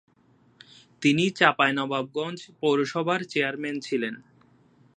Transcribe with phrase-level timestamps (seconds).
[1.01, 4.15] তিনি চাঁপাইনবাবগঞ্জ পৌরসভার চেয়ারম্যান ছিলেন।